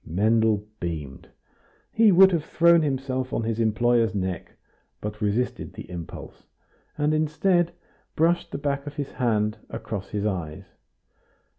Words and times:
Mendel 0.03 0.65
beamed. 0.79 1.29
He 1.91 2.11
would 2.11 2.31
have 2.31 2.43
thrown 2.43 2.81
himself 2.81 3.31
on 3.33 3.43
his 3.43 3.59
employer's 3.59 4.15
neck, 4.15 4.53
but 4.99 5.21
resisted 5.21 5.73
the 5.73 5.87
impulse, 5.91 6.47
and, 6.97 7.13
instead, 7.13 7.71
brushed 8.15 8.49
the 8.51 8.57
back 8.57 8.87
of 8.87 8.95
his 8.95 9.11
hand 9.11 9.59
across 9.69 10.09
his 10.09 10.25
eyes. 10.25 10.65